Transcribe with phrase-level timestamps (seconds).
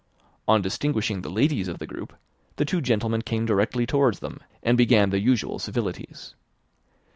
[0.47, 2.13] On distinguishing the ladies of the group
[2.55, 6.33] the two gentlemen came directly towards them, and began the usual civilities.